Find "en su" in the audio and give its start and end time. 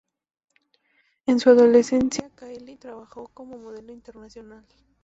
1.27-1.51